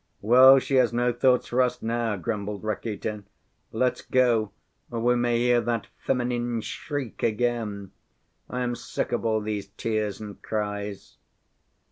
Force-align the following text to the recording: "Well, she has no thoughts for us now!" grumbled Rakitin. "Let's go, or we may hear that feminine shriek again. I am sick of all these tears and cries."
"Well, 0.23 0.57
she 0.57 0.77
has 0.77 0.91
no 0.91 1.13
thoughts 1.13 1.45
for 1.45 1.61
us 1.61 1.83
now!" 1.83 2.15
grumbled 2.17 2.63
Rakitin. 2.63 3.25
"Let's 3.71 4.01
go, 4.01 4.51
or 4.89 4.99
we 4.99 5.15
may 5.15 5.37
hear 5.37 5.61
that 5.61 5.89
feminine 5.95 6.61
shriek 6.61 7.21
again. 7.21 7.91
I 8.49 8.61
am 8.61 8.73
sick 8.73 9.11
of 9.11 9.25
all 9.25 9.41
these 9.41 9.67
tears 9.77 10.19
and 10.19 10.41
cries." 10.41 11.17